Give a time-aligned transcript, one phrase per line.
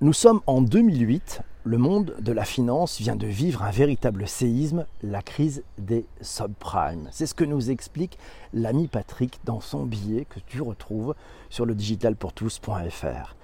[0.00, 4.86] Nous sommes en 2008, le monde de la finance vient de vivre un véritable séisme,
[5.02, 7.08] la crise des subprimes.
[7.10, 8.16] C'est ce que nous explique
[8.52, 11.16] l'ami Patrick dans son billet que tu retrouves
[11.50, 13.34] sur le digitalpourtous.fr.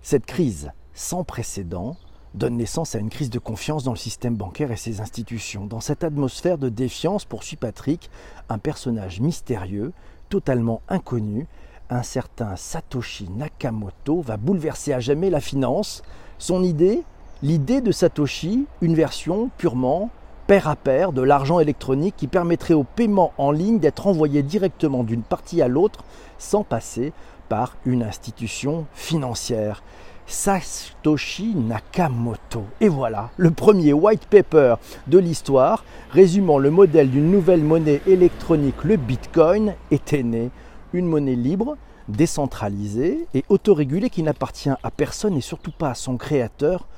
[0.00, 1.98] Cette crise sans précédent
[2.32, 5.66] donne naissance à une crise de confiance dans le système bancaire et ses institutions.
[5.66, 8.08] Dans cette atmosphère de défiance, poursuit Patrick,
[8.48, 9.92] un personnage mystérieux,
[10.30, 11.46] totalement inconnu,
[11.90, 16.02] un certain Satoshi Nakamoto va bouleverser à jamais la finance.
[16.38, 17.02] Son idée
[17.40, 20.10] L'idée de Satoshi, une version purement
[20.48, 25.04] pair à pair de l'argent électronique qui permettrait au paiement en ligne d'être envoyé directement
[25.04, 26.02] d'une partie à l'autre
[26.36, 27.12] sans passer
[27.48, 29.84] par une institution financière.
[30.26, 32.64] Satoshi Nakamoto.
[32.80, 34.74] Et voilà, le premier white paper
[35.06, 40.50] de l'histoire résumant le modèle d'une nouvelle monnaie électronique, le Bitcoin, était né
[40.92, 41.76] une monnaie libre,
[42.08, 46.88] décentralisée et autorégulée qui n'appartient à personne et surtout pas à son créateur,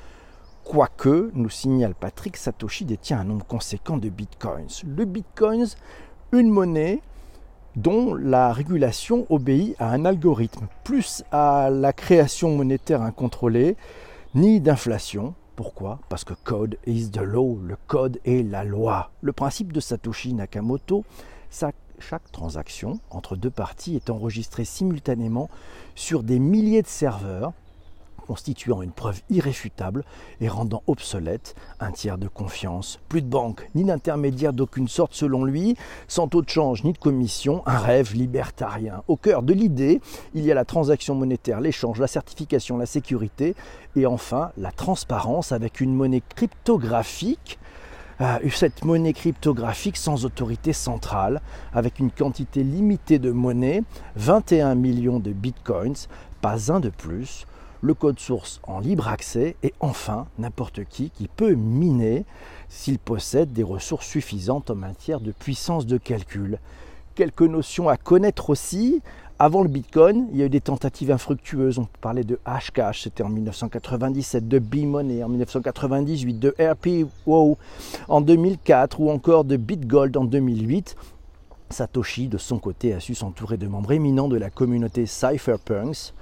[0.65, 4.69] quoique, nous signale Patrick, Satoshi détient un nombre conséquent de bitcoins.
[4.87, 5.67] Le bitcoin,
[6.33, 7.01] une monnaie
[7.77, 13.77] dont la régulation obéit à un algorithme, plus à la création monétaire incontrôlée,
[14.35, 15.35] ni d'inflation.
[15.57, 15.99] Pourquoi?
[16.09, 19.11] Parce que code is the law, le code est la loi.
[19.21, 21.05] Le principe de Satoshi Nakamoto,
[21.51, 25.49] ça chaque transaction entre deux parties est enregistrée simultanément
[25.95, 27.53] sur des milliers de serveurs
[28.31, 30.05] constituant une preuve irréfutable
[30.41, 33.01] et rendant obsolète un tiers de confiance.
[33.09, 35.75] Plus de banque, ni d'intermédiaire d'aucune sorte selon lui,
[36.07, 39.03] sans taux de change ni de commission, un rêve libertarien.
[39.09, 40.01] Au cœur de l'idée,
[40.33, 43.57] il y a la transaction monétaire, l'échange, la certification, la sécurité
[43.97, 47.59] et enfin la transparence avec une monnaie cryptographique
[48.51, 51.41] cette monnaie cryptographique sans autorité centrale,
[51.73, 53.83] avec une quantité limitée de monnaie,
[54.17, 56.07] 21 millions de bitcoins,
[56.41, 57.47] pas un de plus,
[57.83, 62.27] le code source en libre accès et enfin n'importe qui qui peut miner
[62.69, 66.59] s'il possède des ressources suffisantes en matière de puissance de calcul.
[67.15, 69.01] Quelques notions à connaître aussi,
[69.43, 71.79] avant le Bitcoin, il y a eu des tentatives infructueuses.
[71.79, 77.57] On parlait de Hashcash, c'était en 1997, de B-Money en 1998, de RPO
[78.09, 80.95] en 2004 ou encore de BitGold en 2008.
[81.71, 86.13] Satoshi, de son côté, a su s'entourer de membres éminents de la communauté Cypherpunks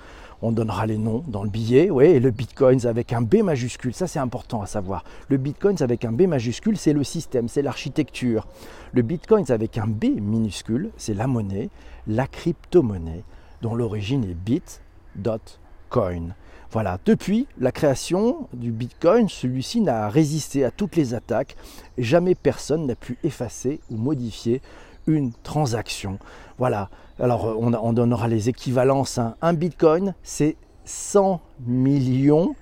[0.42, 3.94] on donnera les noms dans le billet, oui, et le Bitcoin avec un B majuscule,
[3.94, 5.04] ça c'est important à savoir.
[5.28, 8.46] Le Bitcoin avec un B majuscule, c'est le système, c'est l'architecture.
[8.92, 11.70] Le Bitcoin avec un B minuscule, c'est la monnaie,
[12.06, 13.24] la crypto-monnaie,
[13.62, 16.28] dont l'origine est bit.coin.
[16.70, 21.56] Voilà, depuis la création du Bitcoin, celui-ci n'a résisté à toutes les attaques.
[21.96, 24.60] Jamais personne n'a pu effacer ou modifier
[25.08, 26.18] une transaction.
[26.58, 26.88] Voilà,
[27.18, 29.18] alors euh, on, donnera les équivalences.
[29.18, 29.34] Hein.
[29.42, 32.54] Un bitcoin, c'est 100 millions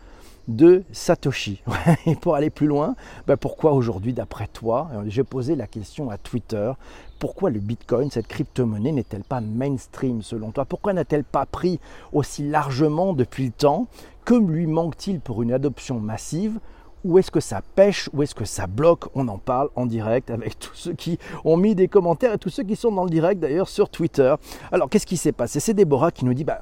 [0.49, 1.63] de Satoshi.
[2.07, 2.95] Et pour aller plus loin,
[3.27, 6.73] ben pourquoi aujourd'hui, d'après toi, euh, j'ai posé la question à Twitter,
[7.19, 10.65] pourquoi le Bitcoin, cette crypto-monnaie, n'est-elle pas mainstream selon toi?
[10.65, 11.81] Pourquoi n'a-t-elle pas pris
[12.13, 13.89] aussi largement depuis le temps?
[14.25, 16.61] Que lui manque-t-il pour une adoption massive?
[17.07, 19.05] Où est-ce que ça pêche, où est-ce que ça bloque?
[19.15, 22.51] On en parle en direct avec tous ceux qui ont mis des commentaires et tous
[22.51, 24.35] ceux qui sont dans le direct d'ailleurs sur Twitter.
[24.73, 25.61] Alors qu'est-ce qui s'est passé?
[25.61, 26.61] C'est Déborah qui nous dit, bah,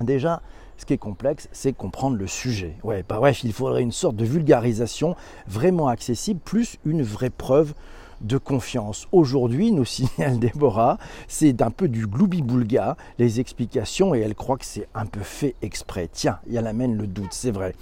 [0.00, 0.40] déjà,
[0.78, 2.76] ce qui est complexe, c'est comprendre le sujet.
[2.82, 5.14] Ouais, bah bref, il faudrait une sorte de vulgarisation
[5.46, 7.74] vraiment accessible, plus une vraie preuve
[8.22, 9.06] de confiance.
[9.12, 10.98] Aujourd'hui, nous signale Déborah,
[11.28, 15.54] c'est un peu du gloubi-boulga, les explications, et elle croit que c'est un peu fait
[15.62, 16.08] exprès.
[16.12, 17.74] Tiens, y a amène le doute, c'est vrai.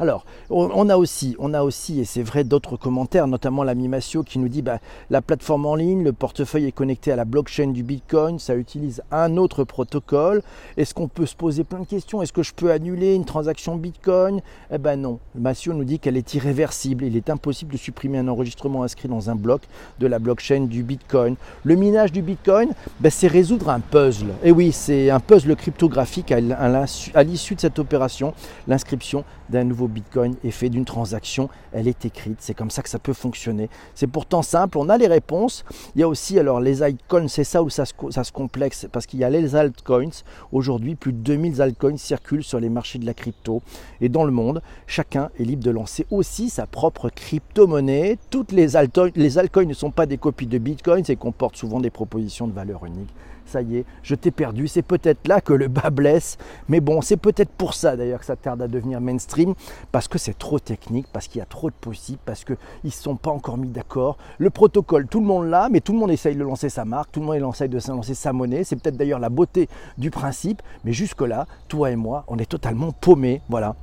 [0.00, 4.22] Alors, on a aussi, on a aussi, et c'est vrai, d'autres commentaires, notamment l'ami Massio
[4.22, 4.78] qui nous dit bah,
[5.10, 9.02] la plateforme en ligne, le portefeuille est connecté à la blockchain du Bitcoin, ça utilise
[9.10, 10.42] un autre protocole.
[10.76, 12.22] Est-ce qu'on peut se poser plein de questions?
[12.22, 14.40] Est-ce que je peux annuler une transaction Bitcoin?
[14.72, 15.18] Eh ben non.
[15.34, 17.04] Massio nous dit qu'elle est irréversible.
[17.04, 19.62] Il est impossible de supprimer un enregistrement inscrit dans un bloc
[19.98, 21.34] de la blockchain du Bitcoin.
[21.64, 22.70] Le minage du Bitcoin,
[23.00, 24.28] ben, c'est résoudre un puzzle.
[24.44, 28.32] Et oui, c'est un puzzle cryptographique à l'issue de cette opération,
[28.68, 32.88] l'inscription d'un nouveau Bitcoin est fait d'une transaction, elle est écrite, c'est comme ça que
[32.88, 33.68] ça peut fonctionner.
[33.94, 35.64] C'est pourtant simple, on a les réponses.
[35.94, 39.20] Il y a aussi alors les altcoins, c'est ça où ça se, complexe, parce qu'il
[39.20, 40.22] y a les altcoins.
[40.52, 43.62] Aujourd'hui, plus de 2000 altcoins circulent sur les marchés de la crypto.
[44.00, 48.18] Et dans le monde, chacun est libre de lancer aussi sa propre crypto-monnaie.
[48.30, 51.80] Toutes les altcoins, les altcoins ne sont pas des copies de Bitcoin et comportent souvent
[51.80, 53.12] des propositions de valeur unique
[53.48, 54.68] ça y est, je t'ai perdu.
[54.68, 56.38] C'est peut-être là que le bas blesse.
[56.68, 59.54] Mais bon, c'est peut-être pour ça d'ailleurs que ça tarde à devenir mainstream,
[59.92, 62.90] parce que c'est trop technique, parce qu'il y a trop de possibles, parce qu'ils ne
[62.90, 64.18] sont pas encore mis d'accord.
[64.38, 67.12] Le protocole, tout le monde l'a, mais tout le monde essaye de lancer sa marque,
[67.12, 68.64] tout le monde essaye de lancer sa monnaie.
[68.64, 72.92] C'est peut-être d'ailleurs la beauté du principe, mais jusque-là, toi et moi, on est totalement
[72.92, 73.40] paumés.
[73.48, 73.74] Voilà.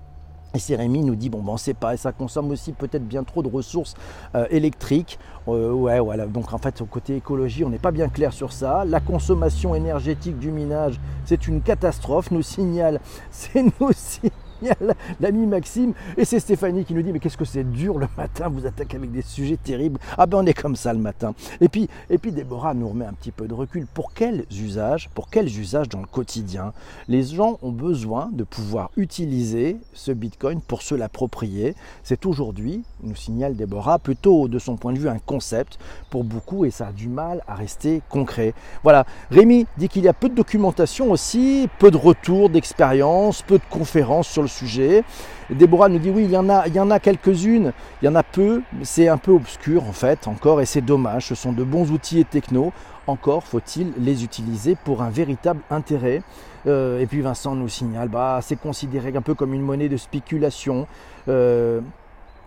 [0.56, 3.44] Et Cérémy nous dit bon ben on pas, et ça consomme aussi peut-être bien trop
[3.44, 3.94] de ressources
[4.36, 5.20] euh, électriques.
[5.50, 8.54] Euh, ouais voilà, donc en fait au côté écologie on n'est pas bien clair sur
[8.54, 8.86] ça.
[8.86, 13.92] La consommation énergétique du minage c'est une catastrophe, nous signale, c'est nous
[15.20, 15.94] l'ami Maxime.
[16.18, 18.98] Et c'est Stéphanie qui nous dit Mais qu'est-ce que c'est dur le matin, vous attaquez
[18.98, 20.00] avec des sujets terribles.
[20.18, 21.34] Ah ben on est comme ça le matin.
[21.62, 23.86] Et puis, et puis Déborah nous remet un petit peu de recul.
[23.94, 26.74] Pour quels usages, pour quels usages dans le quotidien
[27.08, 31.76] les gens ont besoin de pouvoir utiliser ce bitcoin pour se l'approprier?
[32.04, 35.80] C'est aujourd'hui, nous signale Déborah, plutôt de son point de vue un concept
[36.10, 38.54] pour beaucoup et ça a du mal à rester concret.
[38.84, 43.58] Voilà, Rémi dit qu'il y a peu de documentation aussi, peu de retours d'expérience, peu
[43.58, 45.04] de conférences sur le sujet.
[45.50, 48.08] Déborah nous dit oui, il y en a, il y en a quelques-unes, il y
[48.08, 51.28] en a peu, c'est un peu obscur en fait encore et c'est dommage.
[51.28, 52.72] Ce sont de bons outils et technos.
[53.08, 56.24] Encore faut-il les utiliser pour un véritable intérêt.
[56.68, 59.98] Euh, et puis Vincent nous signale, bah, c'est considéré un peu comme une monnaie de
[59.98, 60.88] spéculation.
[61.28, 61.82] Euh,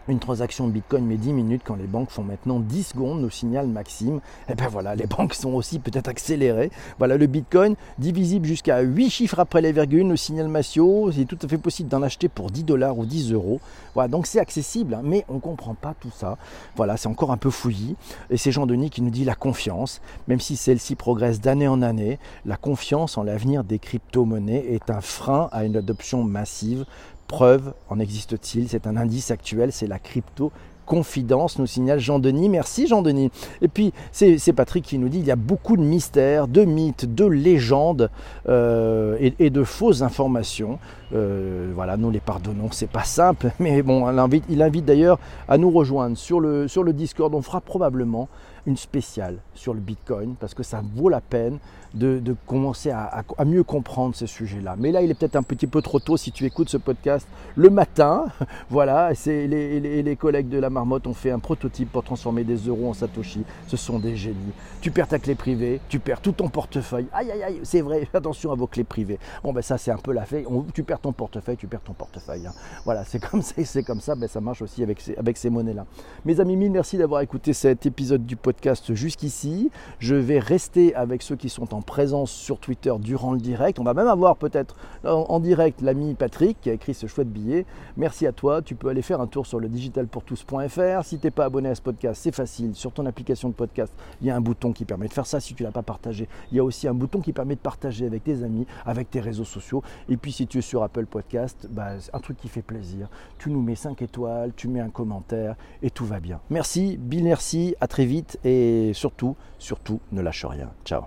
[0.08, 3.66] une transaction Bitcoin met 10 minutes quand les banques font maintenant 10 secondes, nous signale
[3.66, 4.16] Maxime.
[4.16, 6.70] Et eh bien voilà, les banques sont aussi peut-être accélérées.
[6.98, 11.12] Voilà le Bitcoin, divisible jusqu'à 8 chiffres après les virgules, nous signale Massio.
[11.12, 13.60] C'est tout à fait possible d'en acheter pour 10 dollars ou 10 euros.
[13.94, 16.38] Voilà, donc c'est accessible, hein, mais on ne comprend pas tout ça.
[16.76, 17.96] Voilà, c'est encore un peu fouillis.
[18.30, 22.18] Et c'est Jean-Denis qui nous dit la confiance, même si celle-ci progresse d'année en année,
[22.46, 26.86] la confiance en l'avenir des crypto-monnaies est un frein à une adoption massive
[27.28, 28.68] Preuve, en existe-t-il?
[28.68, 30.50] C'est un indice actuel, c'est la crypto
[30.88, 32.48] confidence, nous signale Jean-Denis.
[32.48, 33.30] Merci Jean-Denis.
[33.60, 37.14] Et puis c'est Patrick qui nous dit il y a beaucoup de mystères, de mythes,
[37.14, 38.10] de légendes
[38.48, 40.78] euh, et, de fausses informations.
[41.12, 45.18] Euh, voilà, nous les pardonnons, c'est pas simple, mais bon, il invite, il invite d'ailleurs
[45.46, 47.34] à nous rejoindre sur le, sur le Discord.
[47.34, 48.28] On fera probablement
[48.66, 51.58] une spéciale sur le Bitcoin parce que ça vaut la peine
[51.94, 54.76] de, commencer à, mieux comprendre ce sujet-là.
[54.78, 57.26] Mais là, il est peut-être un petit peu trop tôt si tu écoutes ce podcast
[57.56, 58.26] le matin.
[58.70, 62.56] voilà, c'est les, les, collègues de la marmotte ont fait un prototype pour transformer des
[62.56, 63.44] euros en Satoshi.
[63.68, 64.52] Ce sont des génies.
[64.80, 67.06] Tu perds ta clé privée, tu perds tout ton portefeuille.
[67.12, 69.18] Aïe, aïe, aïe, c'est vrai, attention à vos clés privées.
[69.42, 70.44] Bon, ben ça, c'est un peu la fait.
[70.74, 72.46] tu perds ton portefeuille, tu perds ton portefeuille.
[72.46, 72.52] Hein.
[72.84, 75.50] Voilà, c'est comme ça, c'est comme ça, ben, ça marche aussi avec ces, avec ces
[75.50, 75.86] monnaies-là.
[76.24, 78.57] Mes amis, mille merci d'avoir écouté cet épisode du podcast
[78.88, 79.70] jusqu'ici.
[79.98, 83.78] Je vais rester avec ceux qui sont en présence sur Twitter durant le direct.
[83.78, 87.66] On va même avoir peut-être en, direct l'ami Patrick qui a écrit ce chouette billet.
[87.96, 88.62] Merci à toi.
[88.62, 91.04] Tu peux aller faire un tour sur le digitalpourtous.fr.
[91.04, 92.74] Si tu n'es pas abonné à ce podcast, c'est facile.
[92.74, 95.40] Sur ton application de podcast, il y a un bouton qui permet de faire ça
[95.40, 96.28] si tu l'as pas partagé.
[96.50, 99.20] Il y a aussi un bouton qui permet de partager avec tes amis, avec tes
[99.20, 99.82] réseaux sociaux.
[100.08, 103.08] Et puis si tu es sur Apple Podcast, bah, un truc qui fait plaisir.
[103.38, 106.40] Tu nous mets 5 étoiles, tu mets un commentaire et tout va bien.
[106.50, 110.70] Merci, Bill, merci, à très vite et surtout, surtout, ne lâche rien.
[110.84, 111.04] Ciao